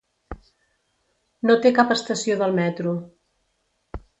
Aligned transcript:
No 1.49 1.57
té 1.65 1.73
cap 1.81 1.93
estació 1.97 2.39
del 2.41 2.59
metro. 2.61 2.95